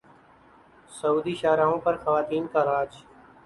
سعودی 0.91 1.33
شاہراہوں 1.41 1.77
پر 1.83 1.97
خواتین 2.03 2.47
کا 2.53 2.65
راج 2.65 2.91